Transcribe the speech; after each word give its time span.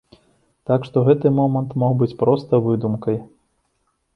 Так 0.69 0.87
што 0.87 1.03
гэты 1.09 1.31
момант 1.39 1.75
мог 1.83 1.93
быць 2.01 2.15
проста 2.25 2.61
выдумкай. 2.69 3.21